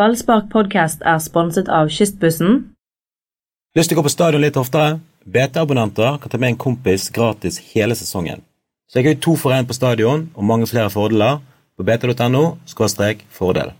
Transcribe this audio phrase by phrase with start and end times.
[0.00, 2.54] Ballspark podcast er sponset av Kystbussen.
[3.76, 4.94] Lyst til å gå på stadion litt oftere?
[5.28, 8.40] BT-abonnenter kan ta med en kompis gratis hele sesongen.
[8.88, 11.42] Så jeg har jo to for én på stadion og mange flere fordeler
[11.76, 12.56] på bt.no
[13.36, 13.74] fordel.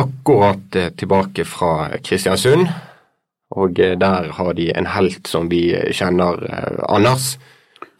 [0.00, 2.72] Akkurat eh, tilbake fra Kristiansund,
[3.52, 7.36] og eh, der har de en helt som vi kjenner, eh, Anders.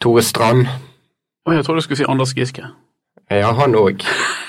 [0.01, 0.65] Tore Strand.
[1.45, 2.65] Og jeg trodde du skulle si Anders Giske.
[3.29, 4.01] Ja, han òg.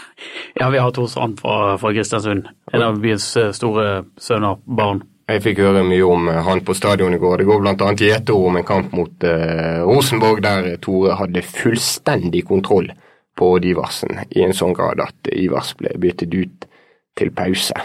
[0.58, 2.48] Ja, vi har Tore Strand fra, fra Kristiansund.
[2.72, 5.02] En av byens eh, store sønner, barn.
[5.28, 7.42] Jeg fikk høre mye om eh, han på stadion i går.
[7.42, 7.88] Det går bl.a.
[7.92, 12.88] gjeteord om en kamp mot eh, Rosenborg, der Tore hadde fullstendig kontroll
[13.36, 16.64] på Odd Iversen, i en sånn grad at Ivers ble byttet ut
[17.20, 17.76] til pause.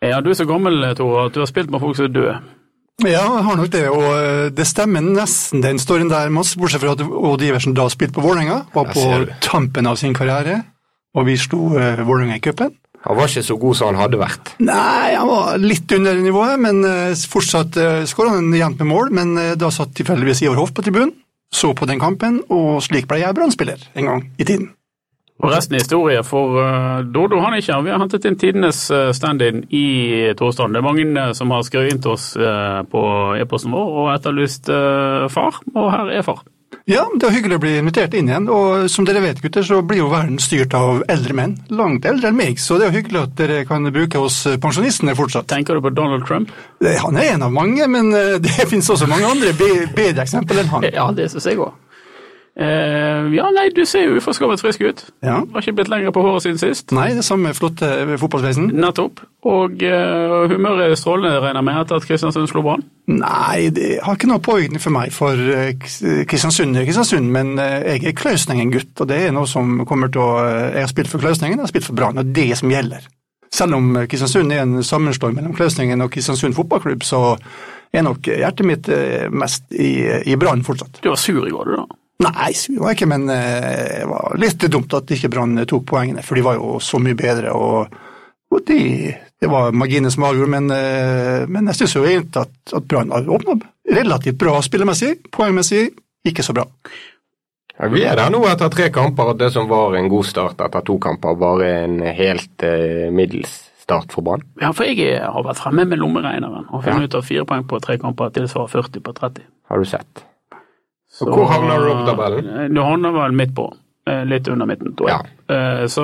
[0.00, 2.38] Ja, du er så gammel, Tore, at du har spilt med folk som er døde.
[3.04, 6.54] Ja, jeg har nok det, og det stemmer nesten den storyen der, Mads.
[6.56, 9.04] bortsett fra at Odd Iversen da spilte på Vålerenga, var på
[9.44, 10.62] tampen av sin karriere,
[11.16, 12.74] og vi slo uh, Vålerenga i cupen.
[13.06, 14.48] Han var ikke så god som han hadde vært?
[14.66, 19.12] Nei, han var litt under nivået, men uh, fortsatt uh, skåra han jevnt med mål.
[19.14, 21.14] Men uh, da satt tilfeldigvis Ivar Hoff på tribunen,
[21.54, 24.72] så på den kampen, og slik ble jeg brannspiller en gang i tiden.
[25.44, 27.78] Og resten er historie, for uh, Dodo han ikke.
[27.86, 28.82] Vi har hentet inn tidenes
[29.14, 30.74] stand-in i Torstrand.
[30.74, 32.32] Det er mange uh, som har skrevet inn til oss
[32.90, 33.06] på
[33.38, 34.72] e-posten vår og etterlyst
[35.30, 36.42] far, og her er far.
[36.86, 38.44] Ja, det er hyggelig å bli invitert inn igjen.
[38.46, 41.56] Og som dere vet, gutter, så blir jo verden styrt av eldre menn.
[41.74, 45.16] Langt eldre enn meg, så det er jo hyggelig at dere kan bruke oss pensjonistene
[45.18, 45.48] fortsatt.
[45.50, 46.52] Tenker du på Donald Trump?
[47.02, 48.14] Han er en av mange, men
[48.44, 50.86] det finnes også mange andre bedre eksempler enn han.
[50.94, 51.74] Ja, det synes jeg òg.
[52.56, 55.00] Uh, ja, nei, du ser jo uforskavet frisk ut.
[55.20, 55.42] Ja.
[55.52, 56.92] Har ikke blitt lenger på håret siden sist.
[56.96, 58.70] Nei, det samme flotte fotballsveisen.
[58.80, 59.20] Nettopp.
[59.46, 62.86] Og eh, humøret er strålende, regner jeg med, etter at Kristiansund slo Brann?
[63.12, 65.68] Nei, det har ikke noe påvirkning for meg, for uh,
[66.26, 70.32] Kristiansund er Kristiansund, men jeg er Klausningen-gutt, og det er noe som kommer til å
[70.46, 72.72] Jeg har spilt for Klausningen, jeg har spilt for Brann, og det er det som
[72.72, 73.04] gjelder.
[73.52, 77.22] Selv om Kristiansund er en sammenslåing mellom Klausningen og Kristiansund fotballklubb, så
[77.92, 78.90] er nok hjertet mitt
[79.30, 79.92] mest i,
[80.24, 81.04] i Brann fortsatt.
[81.04, 81.86] Du var sur i går, du da?
[82.24, 86.38] Nei, det var ikke, men det var litt dumt at ikke Brann tok poengene, for
[86.38, 87.52] de var jo så mye bedre.
[87.52, 87.92] og,
[88.48, 90.72] og de, Det var marginene som avgjorde, men,
[91.52, 93.58] men jeg syns jo egentlig at, at Brann har åpna
[93.92, 95.12] relativt bra spillemessig.
[95.34, 95.90] Poengmessig
[96.26, 96.66] ikke så bra.
[97.76, 100.62] Ja, vi er der nå etter tre kamper, at det som var en god start
[100.64, 104.46] etter to kamper, var en helt eh, middels start for Brann.
[104.62, 107.10] Ja, for jeg har vært fremme med lommeregneren og funnet ja.
[107.10, 109.44] ut at fire poeng på tre kamper tilsvarer 40 på 30.
[109.68, 110.24] Har du sett.
[111.16, 112.74] Så, hvor havner du på tabellen?
[112.76, 113.70] Du havner vel midt på.
[114.06, 115.30] Litt under midten, tror jeg.
[115.50, 115.86] Ja.
[115.90, 116.02] Så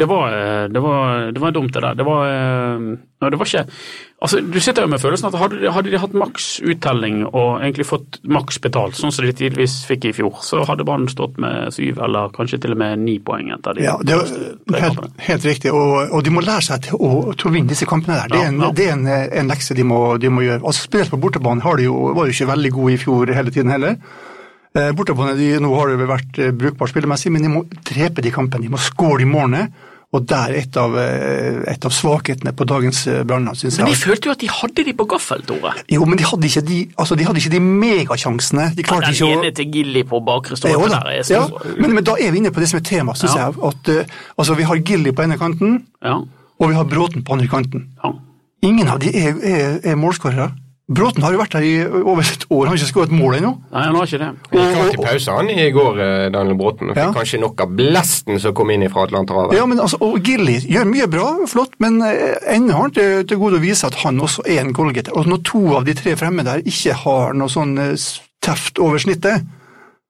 [0.00, 0.36] det var,
[0.72, 1.98] det, var, det var, dumt, det der.
[1.98, 2.30] Det var,
[3.26, 3.64] det var ikke
[4.24, 7.84] Altså, Du sitter jo med følelsen at hadde, hadde de hatt maks uttelling og egentlig
[7.84, 11.74] fått maks betalt, sånn som de tidligvis fikk i fjor, så hadde Brann stått med
[11.76, 15.48] syv eller kanskje til og med ni poeng etter de Ja, det er helt, helt
[15.50, 18.32] riktig, og, og, de må lære seg til å, til å vinne disse kampene der.
[18.32, 18.76] Det er en, ja, ja.
[18.78, 19.08] Det er en,
[19.42, 20.62] en lekse de må, de må, gjøre.
[20.64, 23.52] Altså, Spesielt på bortebane har de jo, var jo ikke veldig gode i fjor hele
[23.52, 23.98] tiden heller.
[24.96, 28.64] Bortebane de, nå har det vært brukbart spillemessig, men de må drepe de kampene.
[28.64, 29.68] De må skåre i målene.
[30.14, 33.48] Og der er et av, et av svakhetene på dagens Brann.
[33.50, 35.72] Men de følte jo at de hadde de på gaffel, Tore?
[35.90, 38.68] Jo, men de hadde ikke de, altså, de, hadde ikke de megasjansene.
[38.78, 41.40] De klarte ja, den ene til Gilly på bakre stolpe der er så...
[41.40, 43.48] ja, men, men, da er vi inne på det som er temaet, syns ja.
[43.48, 43.58] jeg.
[43.70, 46.20] At, uh, altså, vi har Gilly på ene kanten, ja.
[46.60, 47.88] og vi har Bråten på andre kanten.
[48.64, 50.52] Ingen av de er, er, er målskårere.
[50.84, 53.52] Bråten har jo vært her i over et år, han har ikke skåret mål ennå.
[53.72, 54.26] Nei, han har ikke det.
[54.50, 56.00] Han gikk til pause han i går,
[56.34, 57.14] Daniel Bråten, fikk ja.
[57.16, 59.56] kanskje nok av blesten som kom inn fra Atlanterhavet.
[59.56, 63.40] Ja, men altså, og Gilly gjør mye bra, flott, men ennå har han til, til
[63.40, 65.16] gode å vise at han også er en goalgetter.
[65.16, 67.78] Og når to av de tre fremme der ikke har noe sånn
[68.44, 69.48] teft over snittet,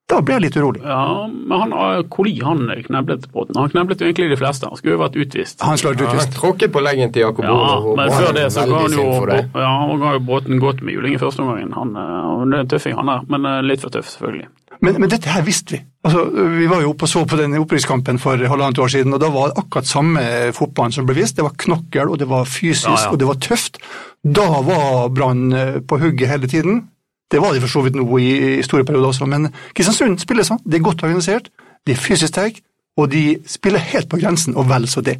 [0.05, 0.81] da ble jeg litt urolig.
[0.85, 3.57] Ja, men han, Koli han kneblet Bråten.
[3.57, 4.69] Han kneblet jo egentlig de fleste.
[4.69, 5.63] Han skulle jo vært utvist.
[5.65, 6.35] Han skulle vært utvist.
[6.35, 9.71] Ja, tråkket på leggen til Jakob Ja, men før det så ga han jo ja,
[9.81, 11.73] han ga jo båten godt med juling i første omgang.
[11.73, 14.47] Han, han er en tøffing, han der, men litt for tøff, selvfølgelig.
[14.83, 15.81] Men, men, dette her visste vi.
[16.05, 16.25] Altså,
[16.59, 19.31] Vi var jo oppe og så på den opprykkskampen for halvannet år siden, og da
[19.33, 21.39] var det akkurat samme fotballen som ble vist.
[21.39, 23.13] Det var knokkel, og det var fysisk, ja, ja.
[23.13, 23.81] og det var tøft.
[24.21, 25.47] Da var Brann
[25.87, 26.83] på hugget hele tiden.
[27.31, 30.45] Det var de for så vidt nå i, i store perioder også, men Kristiansund spiller
[30.47, 30.61] sånn.
[30.65, 31.49] Det er godt organisert,
[31.85, 32.61] de er fysisk sterke,
[32.97, 35.17] og de spiller helt på grensen, og vel så det.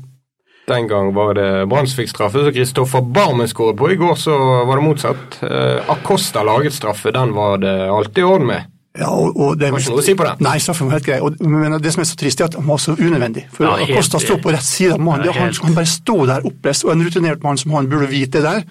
[0.69, 3.89] Den gang var det Brann som fikk straffe, som Kristoffer Barmen skåret på.
[3.93, 5.35] I går så var det motsatt.
[5.45, 8.71] Eh, Acosta laget straffe, den var det alltid orden med.
[8.95, 10.33] Ja, og, og det var ikke noe å si på det.
[10.45, 11.19] Nei, straffen var helt grei.
[11.21, 13.43] Og, men det som er så trist, er at han var så unødvendig.
[13.53, 15.27] For ja, Acosta står på rett side av mannen.
[15.27, 18.39] Ja, han, han bare står der oppreist, og en rutinert mann som han burde vite
[18.39, 18.63] det der.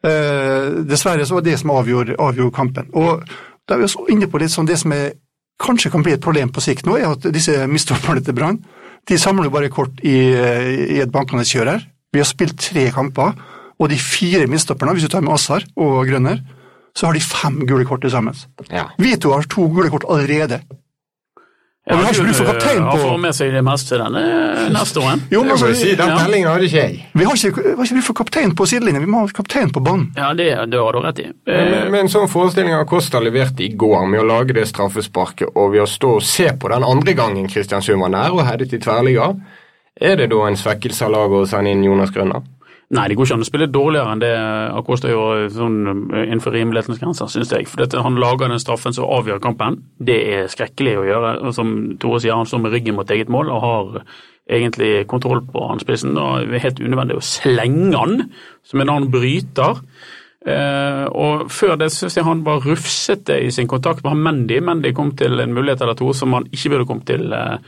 [0.00, 2.88] Uh, dessverre så var det som avgjorde, avgjorde kampen.
[2.96, 3.24] Og
[3.68, 5.12] da er vi også inne på litt sånn det som er,
[5.60, 8.62] kanskje kan bli et problem på sikt nå, er at disse misstopperne til Brann
[9.08, 10.16] De samler jo bare kort i,
[10.96, 11.84] i et bankende kjør her.
[12.12, 13.36] Vi har spilt tre kamper,
[13.80, 16.42] og de fire mistopperne, hvis du tar med Assar og Grønner,
[16.96, 18.36] så har de fem gule kort til sammen.
[18.68, 18.88] Ja.
[19.00, 20.60] Vi to har to gule kort allerede.
[21.88, 24.20] Og vi har ikke for kaptein Han på får med seg det meste denne
[24.74, 25.22] neste åren.
[25.32, 26.98] Jo, men altså, si, Den tellingen hadde ikke jeg.
[27.16, 29.80] vi har ikke, har ikke du fått kaptein på sidelinjen, vi må ha kaptein på
[29.86, 30.10] banen.
[30.18, 31.26] Ja, det, det har du rett i.
[31.48, 35.56] Men, men en sånn forestilling har Kosta levert i går med å lage det straffesparket
[35.56, 38.76] og ved å stå og se på den andre gangen Kristiansund var nær og headet
[38.76, 39.32] i tverrliga,
[40.00, 42.44] er det da en svekkelse av laget å sende inn Jonas Grønner?
[42.90, 44.32] Nei, det går ikke an å spille dårligere enn det
[44.74, 45.76] Acosta gjorde sånn,
[46.10, 47.68] eh, innenfor rimelighetens grenser, syns jeg.
[47.70, 49.78] For dette, han lager den straffen som avgjør kampen.
[50.02, 51.30] Det er skrekkelig å gjøre.
[51.46, 51.70] Og som
[52.02, 54.02] Tore sier, han står med ryggen mot eget mål og har
[54.50, 58.30] egentlig kontroll på han og Det er helt unødvendig å slenge han
[58.64, 59.78] som en annen bryter.
[60.46, 64.60] Eh, og Før det syns jeg han var rufsete i sin kontakt med Mendy.
[64.64, 67.58] Mendy kom til en mulighet eller to som han ikke burde kommet til eh,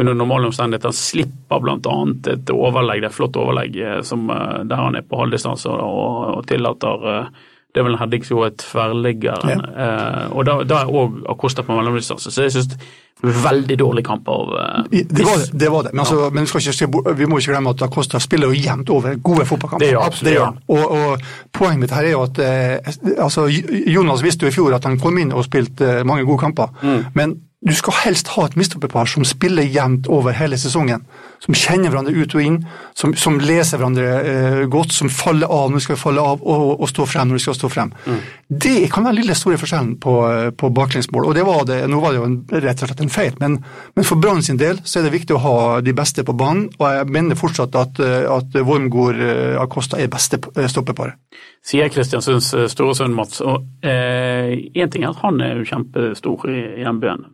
[0.00, 0.92] under normale omstendigheter.
[0.92, 1.96] Han slipper bl.a.
[2.32, 7.28] et overlegg, det er et flott overlegg eh, der han er på halvdistanse og, tillater
[7.72, 9.62] det er vel en som er tverrliggeren.
[9.84, 12.30] Eh, og da, da er òg Acosta på mellomdistanse.
[12.30, 12.76] Så jeg syns
[13.22, 15.58] veldig dårlig kamp av eh, Det var det.
[15.58, 15.92] det, var det.
[15.92, 18.58] Men, altså, men vi, skal ikke, se vi må ikke glemme at Acosta spiller jo
[18.58, 19.86] jevnt over gode fotballkamper.
[19.86, 20.28] Det gjør absolutt.
[20.28, 20.58] Det gjør.
[20.68, 23.46] Og, og poenget mitt her er jo at eh, altså,
[23.86, 26.74] Jonas visste jo i fjor at han kom inn og spilte eh, mange gode kamper.
[26.82, 27.00] Mm.
[27.14, 31.04] Men du skal helst ha et midtstopperpar som spiller jevnt over hele sesongen.
[31.42, 32.58] Som kjenner hverandre ut og inn,
[32.98, 36.82] som, som leser hverandre eh, godt, som faller av når de skal falle av, og,
[36.82, 37.92] og stå frem når de skal stå frem.
[38.06, 38.20] Mm.
[38.66, 41.26] Det kan være den lille store forskjellen på, eh, på baklengsmål.
[41.30, 43.58] Og det var det, nå var det jo en, rett og slett en feil, men,
[43.96, 46.68] men for Brann sin del så er det viktig å ha de beste på banen,
[46.78, 51.18] og jeg mener fortsatt at, eh, at Wormgård eh, Acosta er beste eh, stoppeparet.
[51.62, 53.42] sier Kristiansunds eh, store sønn Mats.
[53.42, 57.26] Og én ting er at han er jo kjempestor i hjembyen.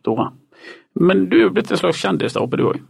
[0.98, 2.80] Men du er jo blitt en slags kjendis der oppe, du òg.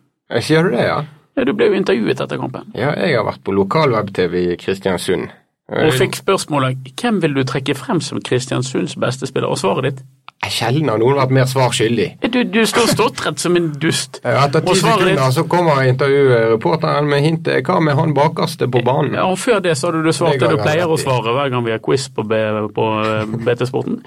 [0.45, 1.03] Sier du det, ja?
[1.39, 2.73] Ja, du ble jo intervjuet etter kampen.
[2.75, 5.29] Ja, jeg har vært på lokal-web-TV i Kristiansund.
[5.69, 10.01] Og fikk spørsmålet hvem vil du trekke frem som Kristiansunds beste spiller, og svaret ditt
[10.47, 12.07] Sjelden har noen vært mer svar skyldig.
[12.31, 14.21] du, du står ståtrett som en dust.
[14.23, 19.17] Etter ti sekunder så kommer intervjureporteren med hintet hva med han bakerste på banen?
[19.19, 21.67] Ja, og Før det så hadde du svart Det du pleier å svare hver gang
[21.67, 22.39] vi har quiz på, B,
[22.75, 23.99] på eh, BT-sporten.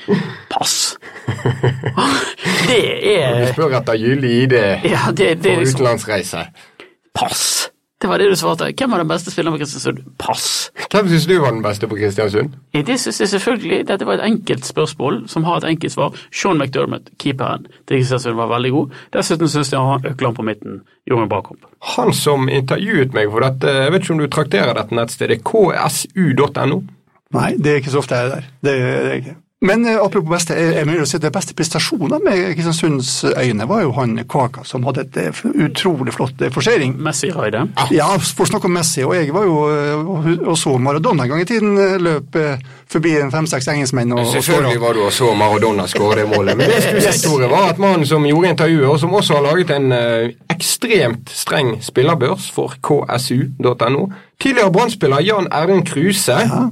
[0.49, 0.95] Pass!
[2.67, 2.79] Det
[3.17, 4.55] er Du spør etter gyldig ID
[4.87, 6.45] Ja, det, det på liksom utenlandsreise.
[7.13, 7.70] Pass!
[8.01, 8.65] Det var det du svarte.
[8.73, 9.99] Hvem var den beste spilleren på Kristiansund?
[10.17, 10.45] Pass!
[10.89, 12.55] Hvem syns du var den beste på Kristiansund?
[12.73, 13.87] Ja, Det synes jeg selvfølgelig.
[13.87, 16.17] Dette var et enkelt spørsmål som har et enkelt svar.
[16.33, 18.95] Sean McDermott, keeperen til Kristiansund, var veldig god.
[19.13, 21.69] Dessuten syns jeg han Økland på midten gjorde en bra kamp.
[21.97, 26.81] Han som intervjuet meg for dette, jeg vet ikke om du trakterer dette nettstedet, ksu.no.
[27.31, 28.49] Nei, det er ikke så ofte jeg er der.
[28.65, 29.35] Det er jeg ikke.
[29.61, 33.67] Men eh, apropos beste, jeg, jeg mener å si det beste prestasjonen med Kristiansunds øyne
[33.69, 36.95] var jo han Kvaka, som hadde et eh, utrolig flott eh, forsering.
[37.05, 37.67] Messi raide?
[37.93, 41.43] Ja, for å snakke om Messi, og jeg var jo og så Maradona en gang
[41.43, 42.39] i tiden løp
[42.89, 46.57] forbi en fem-seks engelskmenn og, Selvfølgelig var du og så Maradona skåre målet.
[46.57, 49.75] Men det skulle Tore, var at mannen som gjorde intervjuet, og som også har laget
[49.77, 49.93] en
[50.49, 54.07] ekstremt streng spillerbørs for ksu.no,
[54.41, 56.69] tidligere Brann-spiller Jan Erlend Kruse, Ja.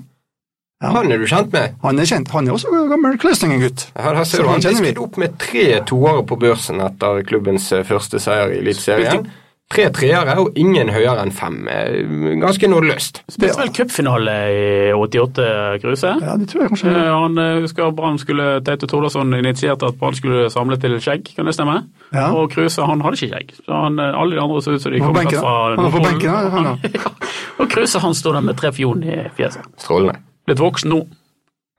[0.81, 1.73] Han er du kjent med?
[1.83, 2.29] Han er kjent.
[2.31, 3.89] Han er også gammel Kløsningen-gutt.
[3.99, 7.83] Her, her ser du han disket opp med tre toere på børsen etter klubbens eh,
[7.83, 9.27] første seier i Eliteserien.
[9.69, 11.57] Tre treere og ingen høyere enn fem.
[11.69, 11.99] Eh,
[12.41, 13.19] Ganske nådeløst.
[13.29, 14.63] Spilte vel cupfinale i
[14.95, 15.49] 88,
[15.83, 16.13] Kruse?
[16.23, 16.93] Ja, det tror jeg kanskje.
[16.95, 21.45] Eh, Han husker Brann skulle Teite Tordarsson initierte at Brann skulle samle til skjegg, kan
[21.51, 21.75] det stemme?
[22.15, 22.29] Ja.
[22.39, 23.53] Og Kruse han hadde ikke skjegg.
[23.67, 25.53] Så han, alle de andre så ut som de kom fra.
[25.75, 26.73] Han var på benken, da.
[27.03, 27.13] Ja.
[27.59, 29.67] Og Kruse han står der med tre fjon i fjeset.
[29.77, 30.21] Strålende.
[30.49, 31.03] Blitt voksen nå.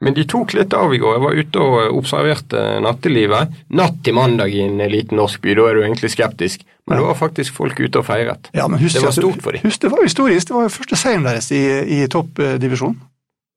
[0.01, 1.19] Men de tok litt av i går.
[1.19, 3.51] Jeg var ute og eh, observerte nattelivet.
[3.77, 6.63] Natt til mandag i en liten norsk by, da er du egentlig skeptisk.
[6.89, 8.49] Men det var faktisk folk ute og feiret.
[8.57, 9.61] Ja, men husk, det var stort for dem.
[9.67, 10.49] Husk, det var historisk.
[10.49, 11.61] Det var første seieren deres i,
[12.01, 12.97] i toppdivisjon.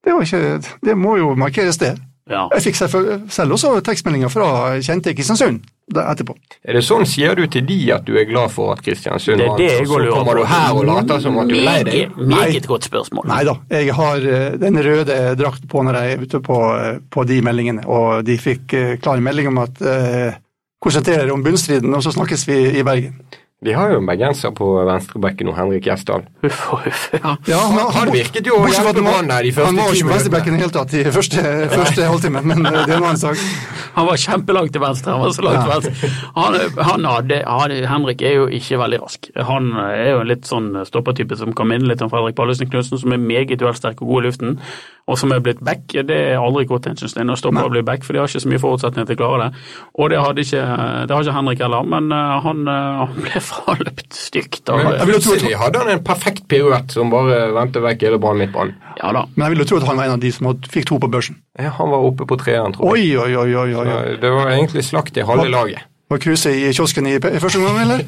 [0.04, 1.94] Det, ikke- det må jo markeres, det.
[2.28, 2.44] Ja.
[2.52, 4.46] Jeg fikk selv, selv også tekstmeldinger fra
[4.84, 6.34] kjente i Kristiansund etterpå.
[6.64, 9.60] Er det sånn sier du til de at du er glad for at Kristiansund vant,
[9.60, 12.16] og så kommer du her og later som at du er lei deg?
[12.16, 13.28] Meget, godt spørsmål.
[13.30, 16.98] Nei da, jeg har eh, den røde drakt på når jeg er ute på, eh,
[17.12, 20.40] på de meldingene, og de fikk eh, klar melding om at eh,
[20.84, 23.20] konsentrer dere om bunnstriden, og så snakkes vi i Bergen.
[23.64, 26.26] De har jo en bergenser på venstrebekken nå, Henrik Gjesdal.
[26.44, 27.06] Huff og huff.
[27.16, 27.34] Ja.
[27.48, 27.60] Ja,
[27.96, 30.64] Han virket jo han Brann der de første Han var ikke på venstrebekken i det
[30.66, 33.40] hele tatt i første, første halvtimen, men eh, det er en annen sak.
[33.94, 35.14] Han var kjempelangt til venstre.
[35.14, 35.78] Han var så langt til Ja.
[35.78, 36.10] venstre.
[36.36, 36.58] Han,
[36.90, 39.30] han hadde, hadde, Henrik er jo ikke veldig rask.
[39.50, 43.00] Han er jo en litt sånn stoppertype som kan minne litt om Fredrik Pallesen Knutsen,
[43.00, 44.58] som er meget duellsterk og god i luften,
[45.08, 45.84] og som er blitt back.
[45.92, 48.50] Det er aldri godt en å stoppe når bli back, for de har ikke så
[48.52, 49.64] mye forutsetninger til å klare det.
[50.00, 50.62] Og det hadde ikke,
[51.08, 54.60] det har ikke Henrik heller, men eh, han, eh, han ble fraløpt stygt.
[54.68, 58.02] Men jeg vil jo tro at- han hadde en perfekt piruett som bare vendte vekk
[58.08, 58.74] hele Brann midtbanen.
[59.00, 59.24] Ja da.
[59.36, 60.98] Men jeg vil jo tro at han var en av de som hadde, fikk to
[60.98, 61.38] på børsen.
[61.58, 63.18] Ja, han var oppe på treeren, tror jeg.
[63.18, 63.74] Oi, oi, oi, oi.
[63.86, 64.16] oi.
[64.20, 65.82] Det var egentlig slakt i halve laget.
[66.10, 68.04] Var Kruse i kiosken i, i første omgang, eller?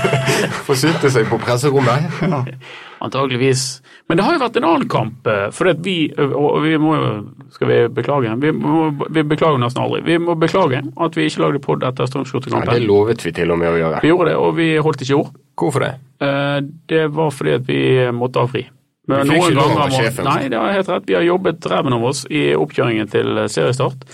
[0.66, 2.54] Forsynte seg på presserommet.
[3.00, 3.80] Antageligvis.
[4.08, 5.26] Men det har jo vært en annen kamp.
[5.26, 7.10] eh, For at vi, og vi må jo
[7.54, 8.32] Skal vi beklage?
[8.42, 10.02] Vi, må, vi beklager nesten aldri.
[10.06, 13.58] Vi må beklage at vi ikke lagde pod etter Ja, det lovet vi til og
[13.58, 14.02] med å gjøre.
[14.02, 15.32] vi gjorde det, og vi holdt ikke ord.
[15.58, 15.94] Hvorfor det?
[16.20, 17.80] Eh, Det var fordi at vi
[18.12, 18.66] måtte ha fri.
[19.08, 20.24] Men Vi fikk ikke lov av sjefen.
[20.24, 21.06] Nei, det er helt rett.
[21.06, 24.04] Vi har jobbet ræven av oss i oppkjøringen til seriestart.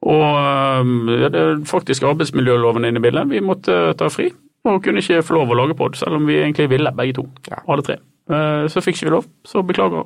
[0.00, 3.28] Og ja, det er faktisk arbeidsmiljøloven inne i bildet.
[3.28, 4.30] Vi måtte ta fri
[4.64, 7.26] og kunne ikke få lov å lage pod, selv om vi egentlig ville, begge to.
[7.48, 7.60] Ja.
[7.68, 7.96] Alle tre.
[8.30, 10.04] Eh, Så fikk ikke vi lov, så beklager.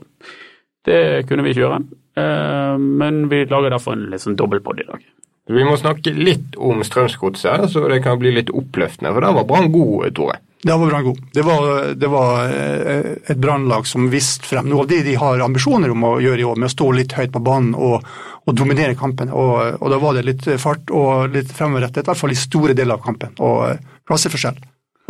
[0.84, 1.82] Det kunne vi ikke gjøre.
[2.20, 5.00] Eh, Men vi lager derfor en litt sånn dobbeltpod i dag.
[5.46, 9.12] Vi må snakke litt om Strømsgodset, så det kan bli litt oppløftende.
[9.12, 10.38] For der var Brann god, Tore.
[10.64, 11.18] Det var Brann god.
[11.36, 11.66] Det var,
[12.00, 16.06] det var eh, et brannlag som viste frem noe av det de har ambisjoner om
[16.08, 18.06] å gjøre i år, med å stå litt høyt på banen og,
[18.48, 19.28] og dominere kampen.
[19.36, 22.72] Og, og da var det litt fart og litt fremoverrettet, i hvert fall i store
[22.72, 23.36] deler av kampen.
[23.44, 23.76] Og
[24.08, 24.56] klasseforskjell.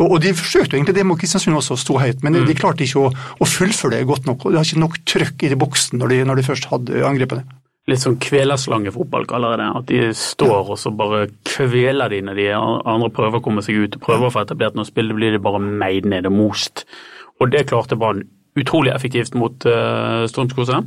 [0.01, 2.55] Og, og de forsøkte jo egentlig det mot Kristiansund også, å stå høyt, men de
[2.57, 4.43] klarte ikke å, å fullføre det godt nok.
[4.43, 7.45] og De har ikke nok trøkk i boksen når de, når de først hadde angrepene.
[7.87, 9.69] litt sånn kvelerslangefotball, kaller jeg det.
[9.79, 13.77] At de står og så bare kveler de når de andre prøver å komme seg
[13.85, 13.99] ut.
[14.03, 16.83] Prøver å få etablert noe spill, det blir de bare meid ned og most.
[17.39, 18.25] Og det klarte Brann
[18.55, 20.81] utrolig effektivt mot uh, Strømskose.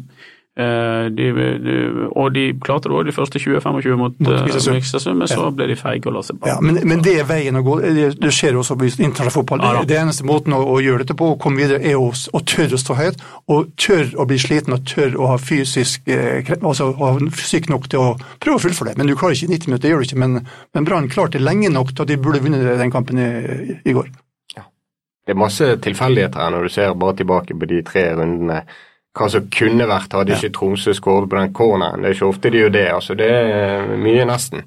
[0.58, 1.26] Eh, de,
[1.62, 1.74] de,
[2.18, 5.20] og de klarte det òg de første 20-25 mot, Mot eh, Kristiansund.
[5.20, 7.62] Men så ble de feige og la seg Ja, men, men det er veien å
[7.62, 7.76] gå.
[7.84, 9.62] Det, det skjer også i internasjonal fotball.
[9.62, 12.42] Ja det, eneste måten å, å gjøre dette på, å komme videre, er å, å
[12.42, 13.22] tørre å stå høyt.
[13.54, 17.86] Og tørre å bli sliten og tørre å ha fysisk eh, altså ha fysikk nok
[17.94, 18.10] til å
[18.42, 18.98] prøve å fullføre det.
[18.98, 20.22] Men du klarer ikke i 90 minutter, det gjør du ikke.
[20.24, 20.40] Men,
[20.74, 23.30] men Brann klarte det lenge nok til at de burde vunnet den kampen i,
[23.86, 24.10] i går.
[25.28, 28.62] Det er masse tilfeldigheter her når du ser bare tilbake på de tre rundene.
[29.16, 32.02] Hva som kunne vært, hadde ikke Tromsø skåret på den corneren.
[32.02, 32.86] Det er ikke ofte de gjør det.
[32.92, 34.66] altså Det er mye nesten.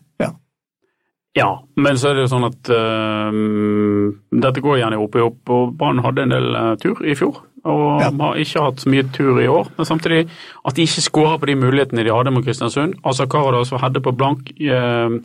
[1.32, 5.40] Ja, men så er det jo sånn at uh, dette går gjerne opp i opp,
[5.56, 7.38] og Brann hadde en del uh, tur i fjor.
[7.64, 8.10] Og Ja.
[8.20, 9.70] har ikke hatt så mye tur i år.
[9.78, 10.26] Men samtidig
[10.66, 12.96] at de ikke skårer på de mulighetene de hadde mot Kristiansund.
[13.06, 14.52] Altså Karadas var hadde på blank.
[14.60, 15.20] eh, eh,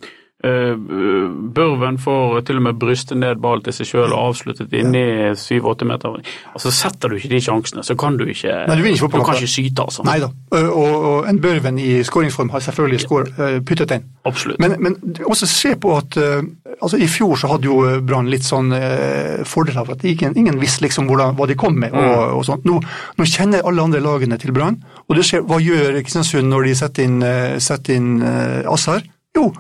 [1.57, 5.05] Børven får til og med bryste ned ball til seg sjøl og avsluttet inni
[5.39, 6.19] syv-åtte meter.
[6.53, 9.39] Altså Setter du ikke de sjansene, så kan du ikke Nei, du ikke Du kan
[9.39, 10.05] ikke syte, altså.
[10.07, 10.31] Nei da.
[10.57, 14.07] Og, og en Børven i skåringsform har selvfølgelig skår, eh, puttet den.
[14.27, 14.61] Absolutt.
[14.63, 16.41] Men, men også se på at eh,
[16.81, 20.61] altså I fjor så hadde jo Brann litt sånn eh, fordel av at ingen, ingen
[20.61, 21.95] visste liksom hvordan, hva de kom med.
[21.97, 22.67] og, og sånt.
[22.69, 22.81] Nå,
[23.17, 26.75] nå kjenner alle andre lagene til Brann, og du ser, hva gjør Kristiansund når de
[26.83, 29.05] setter inn, eh, setter inn eh, Assar?
[29.37, 29.51] Jo,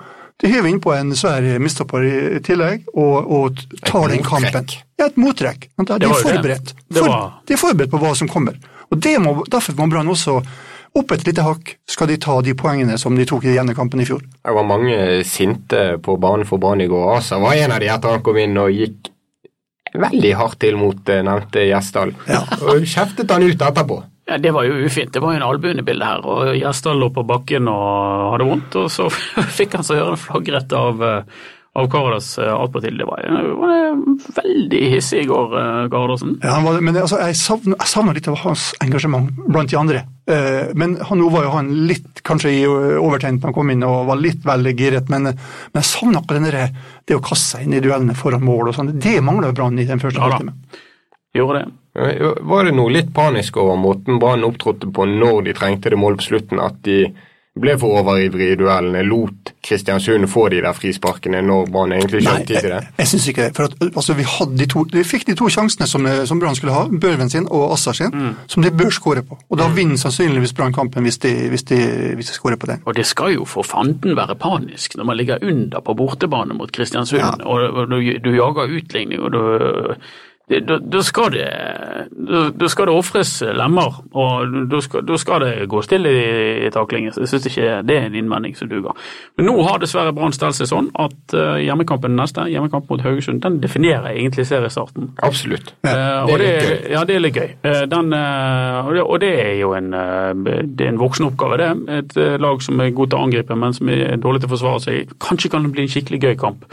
[0.42, 4.66] de hiver innpå en svær mistopper i tillegg og, og tar den kampen.
[5.00, 5.68] Ja, et mottrekk.
[5.78, 6.32] De Det er var jo det.
[6.34, 6.72] forberedt.
[6.92, 8.56] Det For, var- de er forberedt på hva som kommer.
[8.90, 10.36] Og det må, Derfor må Brann også
[10.96, 14.00] opp et lite hakk, skal de ta de poengene som de tok i den kampen
[14.00, 14.20] i fjor.
[14.22, 17.16] Det var mange sinte på banen for Brann i går.
[17.18, 19.10] Asa var en av de etter han kom inn og gikk
[19.96, 22.12] veldig hardt til mot eh, nevnte Gjesdal.
[22.60, 24.02] Og kjeftet han ut etterpå.
[24.26, 25.12] Ja, Det var jo ufint.
[25.12, 28.78] Det var jo en albuebilde her, og Gjesdal lå på bakken og hadde vondt.
[28.80, 29.06] Og så
[29.58, 31.44] fikk han så høre flagret av, eh,
[31.78, 32.98] av Karadas eh, attpåtil.
[32.98, 34.00] Det var, det var
[34.40, 35.54] veldig hissig i går,
[35.92, 36.40] Karadasen.
[36.42, 39.78] Ja, han var, men altså, jeg savner, jeg savner litt av hans engasjement blant de
[39.78, 40.02] andre.
[40.26, 43.86] Eh, men han, nå var jo han litt kanskje i overtegn da han kom inn
[43.86, 46.74] og var litt veldig giret, men, men jeg savner akkurat
[47.06, 48.96] det å kaste seg inn i duellene foran mål og sånn.
[48.98, 50.58] Det mangler Brann i den første Ja halvtimen.
[51.36, 51.74] Gjorde det.
[51.96, 56.20] Var det noe litt panisk over måten Brann opptrådte på når de trengte det målet
[56.20, 57.06] på slutten, at de
[57.56, 62.34] ble for overivrige i duellene, lot Kristiansund få de der frisparkene når Brann egentlig ikke
[62.34, 62.90] hadde tid til jeg, det?
[63.00, 63.54] jeg syns ikke det.
[63.56, 66.58] For at, altså, vi, hadde de to, vi fikk de to sjansene som, som Brann
[66.58, 68.34] skulle ha, Børven sin og Assar sin, Mm.
[68.52, 69.38] som de bør skåre på.
[69.48, 71.80] Og da vinner sannsynligvis Brann kampen hvis de, hvis, de,
[72.20, 72.84] hvis de skårer på den.
[72.84, 76.68] Og det skal jo for fanden være panisk når man ligger under på bortebane mot
[76.76, 77.32] Kristiansund, Ja.
[77.40, 79.96] og, og du, du jager utligning, og du det-
[80.46, 81.46] da, skal det
[82.14, 86.28] da, da skal det ofres lemmer, og da skal, skal det gå stille i,
[86.66, 87.10] i taklingen.
[87.14, 88.94] Så jeg syns ikke det er en innvending som duger.
[89.36, 93.42] Men nå har dessverre Brann stelt seg sånn at uh, hjemmekampen neste, hjemmekamp mot Haugesund,
[93.42, 95.10] den definerer egentlig seriestarten.
[95.26, 95.74] Absolutt.
[95.82, 96.78] Eh, og Det det.
[96.94, 97.50] Ja, det er litt gøy.
[97.66, 101.58] Uh, Den, eh, og, det, og det er jo en, eh, det er en voksenoppgave,
[101.60, 101.70] det.
[101.98, 104.54] Et eh, lag som er god til å angripe, men som er dårlig til å
[104.54, 105.16] forsvare seg.
[105.22, 106.66] Kanskje kan det bli en skikkelig gøy kamp.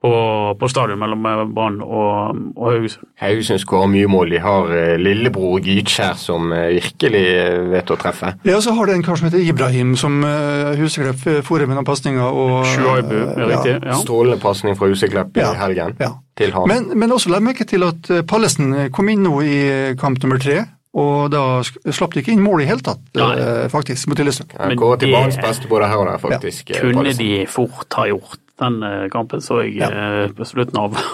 [0.00, 0.12] På,
[0.60, 3.04] på stadion mellom eh, Brann og, og Haugesund.
[3.20, 4.32] Haugesund skårer mye mål.
[4.32, 8.32] De har eh, lillebror Gytkjær som eh, virkelig eh, vet å treffe.
[8.48, 11.88] Ja, så har de en kar som heter Ibrahim, som uh, Huseklepp får med noen
[11.88, 12.24] pasninger.
[12.24, 13.52] og, Shuaibu, er ja.
[13.52, 13.76] riktig?
[13.84, 14.00] Ja.
[14.00, 16.12] Strålende pasning fra Huseklepp i helgen ja.
[16.40, 16.68] til han.
[16.70, 19.56] Men, men også la merke til at Pallesen kom inn nå i
[20.00, 20.62] kamp nummer tre,
[20.96, 23.68] og da slapp de ikke inn mål i hele tatt, Nei.
[23.70, 24.56] faktisk, mot Lillestrøm.
[24.58, 26.72] Han går til barns banens beste både her og der, faktisk.
[26.72, 27.20] Kunne Pallesen.
[27.20, 29.90] de fort ha gjort den eh, kampen, så jeg ja.
[30.36, 30.96] på slutten av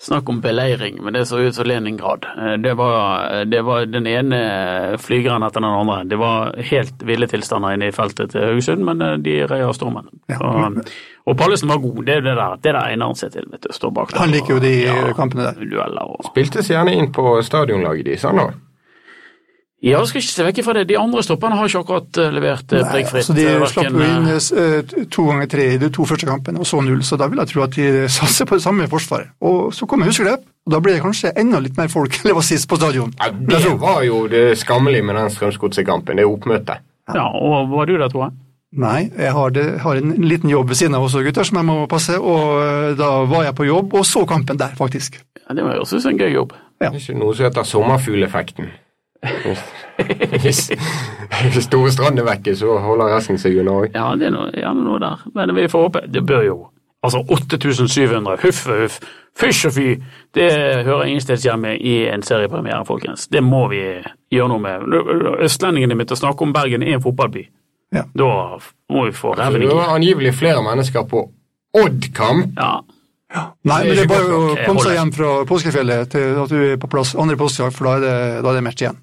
[0.00, 2.24] Snakk om beleiring, men det så ut som Leningrad.
[2.38, 4.38] Eh, Det var, det var den ene
[4.98, 5.98] flygeren etter den andre.
[6.08, 10.08] Det var helt ville tilstander inne i feltet til Haugesund, men eh, de reia stormen.
[10.32, 10.38] Ja.
[10.40, 10.86] Så,
[11.28, 13.60] og Pallesen var god, det er det der, det der egner han seg til, vet
[13.68, 13.74] du.
[13.76, 15.60] Stå bak der Han liker jo de og- kampene der.
[15.68, 18.48] Dueller og Spiltes gjerne inn på stadionlaget de, han da.
[19.80, 20.82] Ja, skal ikke se vekk fra det.
[20.90, 23.22] De andre stopperne har ikke akkurat eh, levert eh, Nei, prikkfritt.
[23.22, 26.68] altså de eh, slapp jo inn to ganger tre i de to første kampene, og
[26.68, 29.32] så null, så da vil jeg tro at de satser på det samme forsvaret.
[29.40, 32.36] Og så kommer Huseklepp, og da blir det kanskje enda litt mer folk enn det
[32.36, 33.14] var sist på stadion.
[33.22, 36.84] Ja, det var jo det skammelige med den Strømsgodset-kampen, det oppmøtet.
[37.16, 38.36] Ja, og var du der, jeg?
[38.84, 41.68] Nei, jeg har, det, har en liten jobb ved siden av også, gutter, som jeg
[41.72, 45.16] må passe, og da var jeg på jobb og så kampen der, faktisk.
[45.40, 46.54] Ja, det var jo også en gøy jobb.
[46.76, 46.92] Ja.
[46.92, 48.70] Det er ikke noe som heter sommerfugleffekten.
[50.42, 50.70] Hvis
[51.30, 53.94] hvis Store Strand er vekke, så holder resten seg unna òg.
[53.94, 55.24] Ja, det er noe, ja, noe der.
[55.36, 56.04] Men vi får håpe.
[56.08, 56.60] Det bør jo
[57.00, 58.98] Altså 8700, huff og huff,
[59.40, 59.84] fysj og fy.
[60.36, 60.50] Det
[60.84, 63.24] hører ingensteds hjemme i en seriepremiere, folkens.
[63.32, 63.80] Det må vi
[64.34, 64.84] gjøre noe med.
[65.46, 67.46] Østlendingene begynte å snakke om Bergen er en fotballby.
[67.96, 68.04] Ja.
[68.12, 68.28] Da
[68.92, 71.24] må vi få reven i Det var angivelig flere mennesker på
[71.80, 72.52] Odd-kamp.
[72.60, 72.74] Ja.
[73.32, 76.80] Nei, men det er bare å komme seg hjem fra påskefjellet til at du er
[76.82, 79.00] på plass andre påskedag, for da er det, da er det match igjen.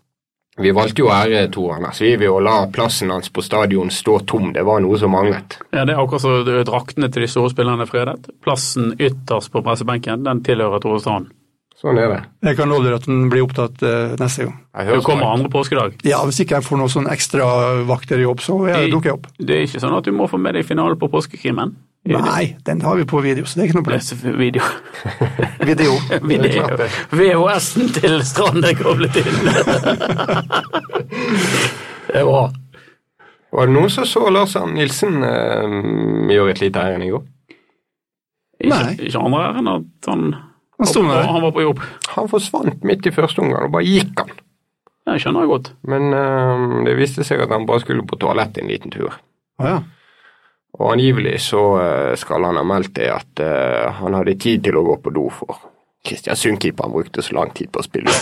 [0.57, 3.91] Vi valgte jo å ære Tor Anders vi vil jo la plassen hans på stadion
[3.93, 4.49] stå tom.
[4.55, 5.59] Det var noe som manglet.
[5.69, 8.31] ja, det er akkurat som draktene til de store spillerne er fredet.
[8.41, 11.29] Plassen ytterst på pressebenken, den tilhører Tore Strand.
[11.77, 12.21] Sånn er det.
[12.41, 14.55] Jeg kan love dere at den blir opptatt uh, neste gang.
[14.57, 15.33] Du Det kommer straks.
[15.35, 15.99] andre påskedag.
[16.09, 17.49] Ja, hvis ikke jeg får noe sånn ekstra
[17.85, 19.27] vakterjobb, så jeg, dukker jeg opp.
[19.37, 21.75] Det er ikke sånn at du må få med deg finalen på påskekrimen.
[22.07, 24.39] Nei, den har vi på video, så det er ikke noe problem.
[24.39, 24.63] Video.
[25.69, 25.91] Video.
[26.31, 26.63] Video.
[27.11, 29.27] VHS-en til Strand er koblet inn.
[32.07, 32.45] Det er bra.
[33.51, 35.73] Var det noen som så Lars Arne Nilsen eh,
[36.31, 37.25] gjøre et lite ærend i går?
[38.71, 38.95] Nei.
[38.95, 40.23] ikke andre ærend enn at han,
[40.77, 41.23] Han sto der.
[41.25, 41.79] han var på jobb.
[42.13, 44.33] Han forsvant midt i første omgang, og bare gikk han.
[45.07, 45.69] Jeg skjønner jeg godt.
[45.87, 49.15] Men uh, det viste seg at han bare skulle på toalettet en liten tur.
[49.57, 49.79] Ah, ja.
[50.77, 54.77] Og angivelig så eh, skal han ha meldt det at uh, han hadde tid til
[54.77, 55.63] å gå på do for
[56.05, 58.11] Kristiansund-keeperen brukte så lang tid på å spille.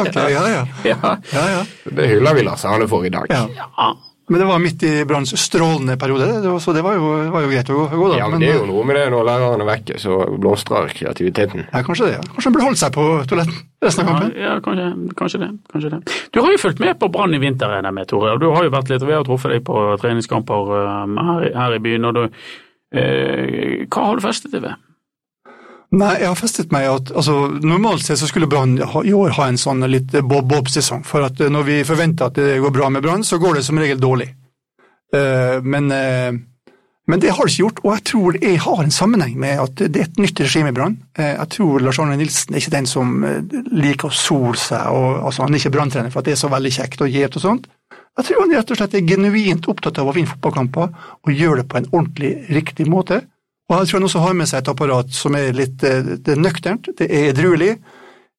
[0.00, 0.62] okay, ja, ja.
[0.86, 1.16] Ja.
[1.32, 1.64] ja, ja.
[1.90, 3.26] Det hyller vi Lars Arne for i dag.
[3.34, 3.90] ja.
[4.28, 7.50] Men det var midt i Branns strålende periode, det, så det var jo, var jo
[7.52, 8.16] greit å gå, gå da.
[8.18, 11.68] Ja, men det er jo noe med det når læreren er vekke, så blomstrer kreativiteten.
[11.70, 12.16] Ja, kanskje det.
[12.16, 12.24] ja.
[12.32, 14.34] Kanskje han burde holdt seg på toaletten resten av Ja, kampen.
[14.42, 14.88] ja kanskje,
[15.20, 16.00] kanskje, det, kanskje det.
[16.34, 18.32] Du har jo fulgt med på Brann i vinter, regner jeg med, Tore.
[18.34, 21.54] og Du har jo vært litt, Vi har truffet deg på treningskamper um, her, i-
[21.54, 22.04] her i byen.
[22.10, 22.24] og du,
[22.92, 24.74] eh, Hva har du festet deg ved?
[25.96, 29.46] Nei, jeg har festet meg at altså, normalt sett så skulle Brann i år ha
[29.48, 31.06] en sånn litt bob-bob-sesong.
[31.08, 33.64] For at eh, når vi forventer at det går bra med Brann, så går det
[33.64, 34.28] som regel dårlig.
[35.14, 36.34] Uh, men, uh,
[37.06, 39.84] men det har det ikke gjort, og jeg tror det har en sammenheng med at
[39.86, 40.98] det er et nytt regime i Brann.
[41.16, 43.14] Uh, jeg tror Lars Arne Nilsen er ikke den som
[43.70, 46.52] liker å sole seg, og, altså, han er ikke Brann-trener for at det er så
[46.52, 47.70] veldig kjekt og gjevt og sånt.
[48.16, 51.62] Jeg tror han rett og slett er genuint opptatt av å vinne fotballkamper, og gjøre
[51.62, 53.22] det på en ordentlig, riktig måte.
[53.66, 56.34] Og jeg tror han også har med seg et apparat som er litt eh, det
[56.36, 57.72] er nøkternt, det er edruelig.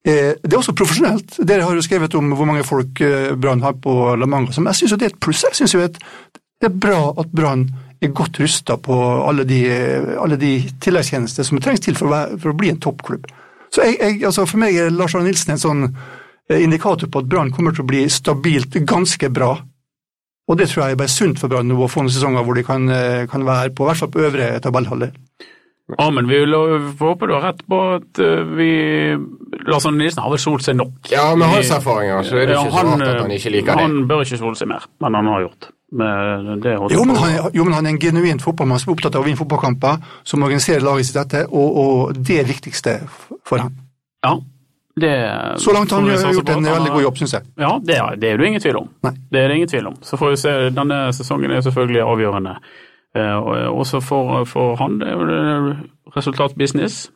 [0.07, 1.39] Eh, Det er også profesjonelt.
[1.43, 4.71] Dere har jo skrevet om hvor mange folk eh, Brann har på La Manga, Men
[4.71, 5.43] jeg syns det er et pluss.
[5.43, 5.99] Jeg synes jo at
[6.61, 7.67] det er bra at Brann
[8.01, 8.95] er godt rusta på
[9.27, 9.59] alle de,
[10.37, 13.27] de tilleggstjenester som trengs til for å, være, for å bli en toppklubb.
[13.73, 15.87] Så jeg, jeg, altså For meg er Lars Arne Nilsen en sånn
[16.47, 19.57] indikator på at Brann kommer til å bli stabilt ganske bra.
[20.47, 22.55] Og det tror jeg er bare sunt for Brann nå å få noen sesonger hvor
[22.55, 25.15] de kan, eh, kan være på, i hvert fall på øvre tabellhalvdel.
[25.87, 26.55] Ja, men vi vil
[26.99, 28.71] håpe du har rett på at eh, vi
[29.67, 31.07] Lars Arne Nilsen har vel solt seg nok.
[31.11, 33.71] Ja, med hans erfaringer så er det Ja, ikke så rart at han ikke liker
[33.71, 33.85] det.
[33.85, 35.69] Han bør ikke sole seg mer, men han har gjort.
[35.87, 39.23] Det Jo, men han, jo, men han er en genuint fotballmann som er opptatt av
[39.23, 42.97] å vinne fotballkamper, som organiserer laget sitt etter, og, og det er det viktigste
[43.47, 43.77] for han.
[44.27, 44.33] Ja,
[44.97, 45.13] det
[45.61, 47.43] Så langt har han har gjør- gjort en veldig god jobb, syns jeg.
[47.61, 48.89] Ja, det er, det er det ingen tvil om.
[49.03, 49.11] Nei.
[49.31, 49.95] Det er det ingen tvil om.
[50.01, 52.55] Så får vi se, denne sesongen er selvfølgelig avgjørende.
[53.15, 55.77] Eh, Også for, for han, det er jo det
[56.17, 57.09] resultatbusiness,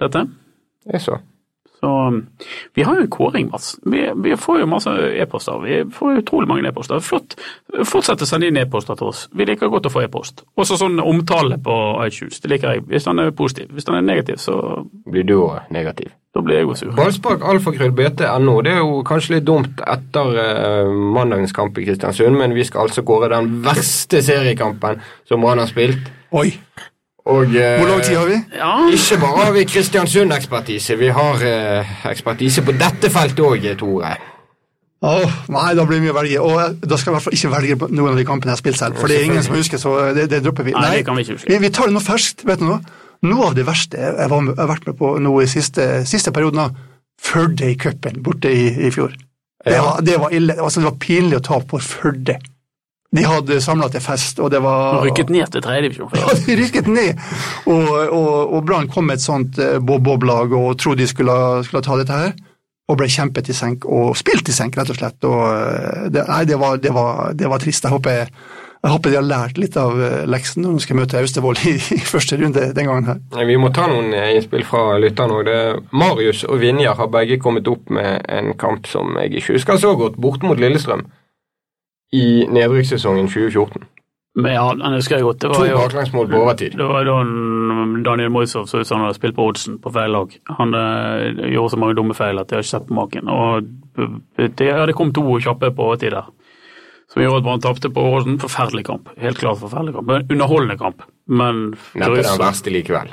[0.00, 0.24] dette.
[0.84, 1.18] Det er så.
[1.78, 2.20] Så um,
[2.74, 3.76] vi har jo en kåring, Mats.
[3.86, 4.90] Vi, vi får jo masse
[5.22, 5.60] e-poster.
[5.62, 7.00] Vi får utrolig mange e-poster.
[7.04, 7.38] Flott.
[7.86, 9.26] Fortsett å sende inn e-poster til oss.
[9.30, 10.42] Vi liker godt å få e-post.
[10.58, 12.42] Også sånn omtale på iTunes.
[12.42, 12.86] Det liker jeg.
[12.90, 13.70] Hvis den er positiv.
[13.74, 14.58] Hvis den er negativ, så
[15.08, 16.10] Blir du òg negativ?
[16.38, 16.90] da blir jeg òg sur.
[16.94, 18.58] Ballspark alfakrøll.bt.no.
[18.62, 22.86] Det er jo kanskje litt dumt etter eh, mandagens kamp i Kristiansund, men vi skal
[22.86, 26.12] altså kåre den verste seriekampen som Brann har spilt.
[26.38, 26.52] Oi,
[27.28, 28.38] Og eh, hvor lang tid har vi?
[28.56, 34.14] Ja, Ikke bare har vi Kristiansund-ekspertise, vi har eh, ekspertise på dette feltet òg, Tore.
[34.98, 36.38] Åh, nei, da blir det mye å velge.
[36.42, 38.56] Og eh, da skal jeg i hvert fall ikke velge noen av de kampene jeg
[38.56, 40.74] har spilt selv, for det er ingen som husker, så det, det dropper vi.
[40.74, 41.52] Nei, det kan vi ikke huske.
[41.52, 42.80] Vi, vi tar nå ferskt, vet du noe?
[43.28, 45.88] Noe av det verste jeg, var med, jeg har vært med på nå i siste,
[46.08, 46.84] siste perioden av
[47.18, 49.10] Førde i cupen borte i, i fjor.
[49.66, 50.54] Det, var, det var ille.
[50.54, 52.36] Altså, det var pinlig å tape på Førde.
[53.16, 56.56] De hadde samla til fest, og det var de rykket ned til tredjedivisjon Ja, de
[56.60, 57.22] rykket ned.
[57.64, 61.84] Og, og, og Brann kom med et sånt eh, bob-bob-lag og trodde de skulle, skulle
[61.86, 62.34] ta dette her,
[62.88, 65.24] og ble kjempet i senk, og spilt i senk, rett og slett.
[65.24, 67.88] Og, eh, det, nei, det var, det, var, det var trist.
[67.88, 68.28] Jeg håper,
[68.84, 71.78] jeg håper de har lært litt av eh, leksen når de skal møte Austevoll i,
[71.96, 73.46] i første runde den gangen her.
[73.48, 75.88] Vi må ta noen innspill fra lytterne òg.
[75.96, 79.96] Marius og Vinjar har begge kommet opp med en kamp som jeg ikke husker så
[79.96, 81.08] godt, borte mot Lillestrøm
[82.12, 83.86] i nedrykkssesongen 2014.
[84.38, 85.40] Men ja, den husker jeg godt.
[85.42, 86.76] Det var to baklengsmål på overtid.
[86.78, 87.16] det var da
[88.06, 90.34] Daniel Moisov så ut som han hadde spilt på oddsen på feil lag.
[90.60, 93.28] Han eh, gjorde så mange dumme feil at jeg har ikke sett på maken.
[93.28, 93.66] Og
[94.38, 96.28] det, ja, det kom to kjappe på overtid der.
[97.10, 98.38] Som gjorde at man tapte på oddsen.
[98.38, 99.10] Forferdelig kamp.
[99.18, 100.12] Helt klart forferdelig kamp.
[100.12, 101.64] Men Underholdende kamp, men
[101.98, 103.10] Neppe den verste likevel.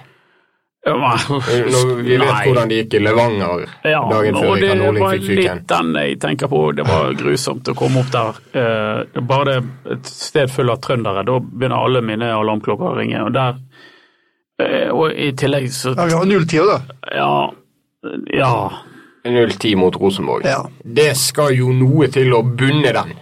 [0.85, 2.41] Ja, Når vi vet Nei.
[2.45, 4.83] hvordan det gikk i Levanger Ja, dagen før og det syken.
[4.93, 6.59] Det var litt den jeg tenker på.
[6.77, 8.37] Det var grusomt å komme opp der.
[8.53, 13.23] Eh, bare det et sted fullt av trøndere, da begynner alle mine alarmklokker å ringe.
[13.25, 13.57] Og der
[14.61, 16.77] eh, Og i tillegg så Ja, vi har 0-10 da.
[17.17, 17.33] Ja.
[18.37, 18.53] Ja.
[19.25, 20.45] 0-10 mot Rosenborg.
[20.45, 20.61] Ja.
[20.85, 23.15] Det skal jo noe til å bunne den.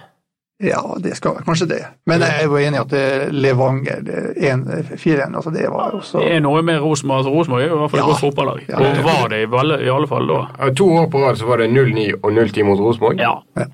[0.63, 1.79] Ja, det skal kanskje det.
[2.07, 5.91] Men jeg er jo enig i at det er Levanger er 1-4-1, altså det var
[5.97, 7.17] også Det er noe med Rosenborg.
[7.23, 8.11] Altså, Rosenborg er jo i hvert fall et Ja.
[8.11, 8.61] godt fotballag.
[8.69, 8.79] Ja.
[8.79, 10.39] Og var det i alle, i alle fall da.
[10.59, 13.19] Ja, To år på rad så var det 0-9 og 0-10 mot Rosenborg.
[13.19, 13.33] Ja.
[13.59, 13.65] Ja.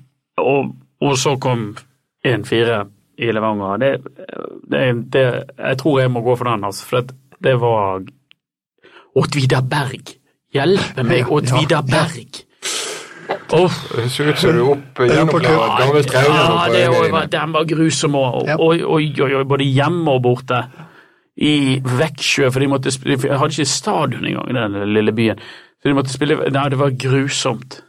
[0.42, 1.76] Og, og så kom
[2.26, 2.80] 1-4
[3.18, 3.76] i Levanger.
[3.76, 3.92] Det,
[4.70, 5.24] det, det,
[5.58, 6.86] jeg tror jeg må gå for den, altså.
[6.86, 8.00] For det, det var
[9.16, 10.14] Odd-Vidar Berg.
[10.54, 12.44] Hjelpe meg, Odd-Vidar Berg!
[13.52, 18.14] Åh, Det ser ut du opp er jo gammelt ja, det var, den var grusom.
[18.14, 18.48] òg.
[18.58, 20.62] Oi, oi, oi, oi, både hjemme og borte.
[21.40, 25.38] I Veksjø, for de måtte spille, de hadde ikke stadion engang i den lille byen.
[25.80, 27.80] Så de måtte spille Nei, det var grusomt.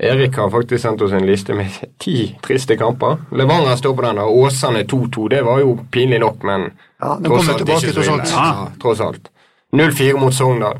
[0.00, 3.16] Erik har faktisk sendt oss en liste med ti triste kamper.
[3.34, 5.28] Levanger står på den, og Åsane 2-2.
[5.32, 6.68] Det var jo pinlig nok, men
[7.02, 8.20] Ja, tross, alt tilbake, ikke så tross ille.
[8.22, 8.30] alt.
[8.30, 9.30] Ja, tross alt.
[9.74, 10.78] 0-4 mot Sogndal.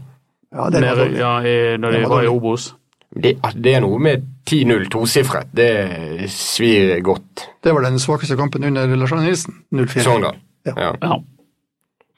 [0.55, 1.19] Ja, det var dårlig.
[1.19, 2.27] ja, i, når de var var i.
[2.29, 2.75] Obos.
[3.15, 5.49] Det, det er noe med 10-0 tosifret.
[5.57, 7.47] Det svir godt.
[7.65, 9.55] Det var den svakeste kampen under Lars Arne Nilsen.
[9.75, 10.05] 0-4.
[10.05, 10.37] Sogndal.
[10.67, 10.73] Ja.
[10.77, 10.93] Ja.
[11.03, 11.17] Ja.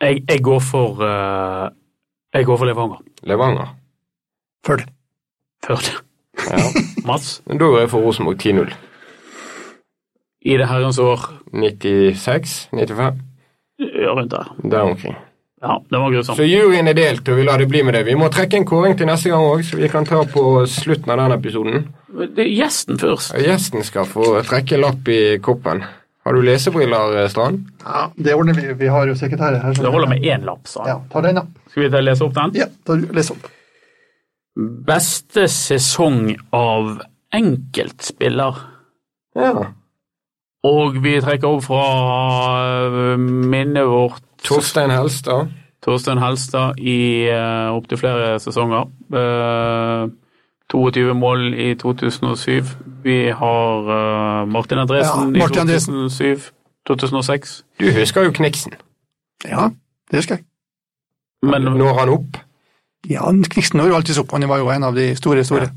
[0.01, 1.71] Jeg, jeg går for uh,
[2.35, 3.03] Jeg går for Levanger.
[3.23, 3.75] Levanger.
[4.67, 4.85] Førde.
[5.67, 5.93] Førde.
[6.51, 6.59] Ja.
[7.09, 8.75] Mats, Men Da går jeg for Rosenborg 10-0.
[10.43, 11.21] i det herrens år
[11.53, 12.69] 96?
[12.73, 13.19] 95?
[13.79, 14.57] ja, rundt der.
[14.71, 15.17] Der omkring.
[15.63, 16.39] Ja, det var grusomt.
[16.39, 18.05] Så juryen er delt, og vi lar det bli med det.
[18.07, 21.11] Vi må trekke en kåring til neste gang òg, så vi kan ta på slutten
[21.13, 21.83] av den episoden.
[22.17, 23.35] Det er gjesten først.
[23.45, 25.83] Gjesten skal få trekke en lapp i koppen.
[26.25, 27.61] Har du lesebriller, Strand?
[27.85, 28.73] Ja, det ordner vi.
[28.81, 29.73] Vi har jo sekretærer her.
[29.75, 30.89] så- Det holder med én lapp, sa han.
[30.89, 31.43] Ja, ta den, da.
[31.71, 32.51] Skal vi ta lese opp den?
[32.55, 33.49] Ja, da les opp.
[34.87, 37.01] Beste sesong av
[37.33, 38.57] enkeltspiller.
[39.37, 39.53] Ja.
[40.65, 41.85] Og vi trekker opp fra
[43.15, 45.51] øh, minnet vårt Torstein Helstad.
[45.85, 48.89] Torstein Helstad i uh, opptil flere sesonger.
[49.13, 50.11] Uh,
[50.71, 52.63] 22 mål i 2007.
[53.03, 56.51] Vi har uh, Martin Andresen Ja, Martin i 2007.
[56.87, 57.65] 2006.
[57.81, 58.73] Du husker jo Kniksen.
[59.45, 59.71] Ja,
[60.11, 60.45] det husker jeg.
[61.43, 62.37] Men Når han opp?
[63.09, 64.33] Ja, Kniksen når jo alltid opp.
[64.33, 65.71] Han var jo en av de store, store.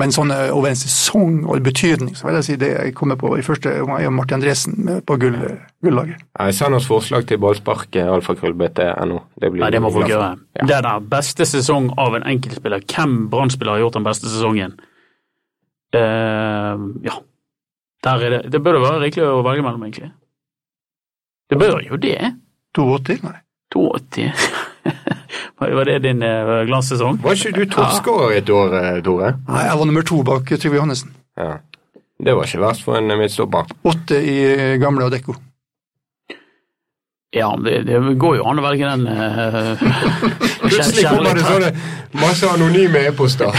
[0.00, 3.34] Men sånn over en sesong og betydning, så vil jeg si det jeg kommer på
[3.36, 5.36] i første omgang, er Martin Andresen på gull,
[5.84, 6.22] gullaget.
[6.38, 9.18] Nei, Send oss forslag til ballsparket alfakrøll.bt.no.
[9.36, 10.30] Det, blir Nei, det må vi folk gjøre.
[10.56, 10.68] Ja.
[10.70, 12.84] Det der beste sesong av en enkeltspiller.
[12.88, 14.78] Hvem Brann-spiller har gjort den beste sesongen?
[15.96, 17.20] Uh, ja.
[18.04, 20.12] Der er det Det bør det være rikelig å velge mellom, egentlig.
[21.50, 22.18] Det bør jo det.
[22.78, 23.20] 82?
[23.26, 23.38] Nei.
[23.74, 24.30] 82.
[25.60, 27.18] Var det din eh, glanssesong?
[27.22, 29.34] Var ikke du toppskårer et år, eh, Tore?
[29.48, 31.10] Nei, jeg var nummer to bak Trygve Johannessen.
[31.38, 31.52] Ja.
[32.20, 33.64] Det var ikke verst for en midtstopper.
[33.84, 35.34] Åtte i eh, gamle Adecco.
[37.30, 39.04] Ja, det, det går jo an å velge den.
[40.64, 41.70] Plutselig kommer det sånne
[42.18, 43.54] masse anonyme e-poster.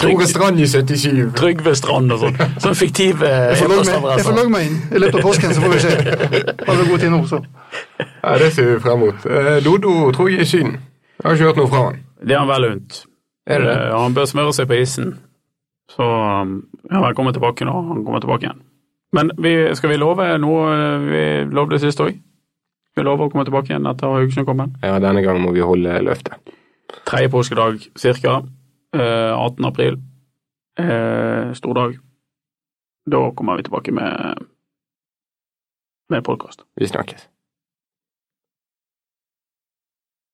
[0.00, 1.34] Tore Strand i 77.
[1.36, 2.40] Trygve Strand og sånn.
[2.64, 4.00] Sånn fiktive e-postadresser.
[4.14, 5.92] jeg får logge meg inn i løpet av påsken, så får vi se.
[6.64, 7.42] Har vi god tid nå, så.
[8.22, 9.26] Ja, Det ser vi frem mot.
[9.26, 10.72] Eh, Dodo tror jeg er i Syden.
[11.20, 12.00] Jeg har ikke hørt noe fra han.
[12.20, 13.04] Det er han vel unt.
[13.46, 13.76] Er det?
[13.76, 15.14] Eh, Han bør smøre seg på isen.
[15.90, 18.60] Så um, ja, han kommer tilbake når han kommer tilbake igjen.
[19.12, 21.22] Men vi, skal vi love noe eh, vi
[21.56, 22.14] lovde sist òg?
[22.96, 24.76] Vi lover å komme tilbake igjen etter Haugesund-kampen.
[24.84, 26.36] Ja, denne gangen må vi holde løftet.
[27.08, 28.40] Tredje påskedag cirka.
[28.94, 29.64] Eh, 18.
[29.66, 29.98] april.
[30.78, 31.98] Eh, stor dag.
[33.10, 34.46] Da kommer vi tilbake med
[36.10, 36.64] med podkast.
[36.76, 37.28] Vi snakkes.